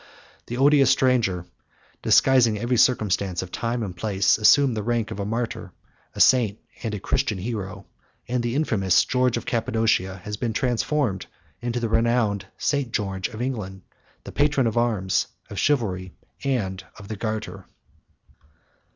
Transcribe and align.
123 0.47 0.55
The 0.57 0.63
odious 0.65 0.89
stranger, 0.89 1.45
disguising 2.01 2.57
every 2.57 2.75
circumstance 2.75 3.43
of 3.43 3.51
time 3.51 3.83
and 3.83 3.95
place, 3.95 4.39
assumed 4.39 4.75
the 4.75 4.81
mask 4.81 5.11
of 5.11 5.19
a 5.19 5.25
martyr, 5.25 5.73
a 6.15 6.19
saint, 6.19 6.57
and 6.81 6.95
a 6.95 6.99
Christian 6.99 7.37
hero; 7.37 7.85
124 8.25 8.35
and 8.35 8.41
the 8.43 8.55
infamous 8.55 9.05
George 9.05 9.37
of 9.37 9.45
Cappadocia 9.45 10.17
has 10.23 10.37
been 10.37 10.53
transformed 10.53 11.27
125 11.61 11.67
into 11.67 11.79
the 11.79 11.87
renowned 11.95 12.47
St. 12.57 12.91
George 12.91 13.27
of 13.27 13.43
England, 13.43 13.83
the 14.23 14.31
patron 14.31 14.65
of 14.65 14.75
arms, 14.75 15.27
of 15.51 15.59
chivalry, 15.59 16.15
and 16.43 16.83
of 16.97 17.07
the 17.07 17.15
garter. 17.15 17.67